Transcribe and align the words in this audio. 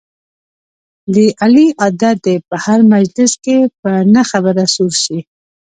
د 1.13 1.15
علي 1.41 1.67
عادت 1.81 2.15
دی 2.25 2.35
په 2.47 2.55
هر 2.65 2.79
مجلس 2.93 3.31
کې 3.43 3.57
په 3.81 3.91
نه 4.13 4.23
خبره 4.29 4.63
سور 4.75 4.93
شي. 5.03 5.19